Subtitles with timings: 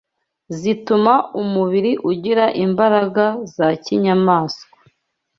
[0.59, 4.67] zituma umubiri ugira imbaraga za kinyamaswa